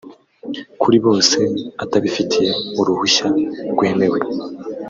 [0.81, 1.37] kuri bose
[1.83, 3.27] atabifitiye uruhushya
[3.71, 4.19] rwemewe